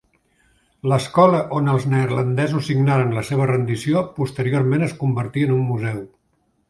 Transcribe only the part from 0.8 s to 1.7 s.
L'escola on